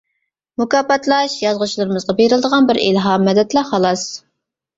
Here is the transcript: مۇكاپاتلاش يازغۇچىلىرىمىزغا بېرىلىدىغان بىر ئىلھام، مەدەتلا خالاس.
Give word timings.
مۇكاپاتلاش 0.61 1.35
يازغۇچىلىرىمىزغا 1.41 2.15
بېرىلىدىغان 2.23 2.71
بىر 2.71 2.81
ئىلھام، 2.87 3.27
مەدەتلا 3.29 3.65
خالاس. 3.71 4.09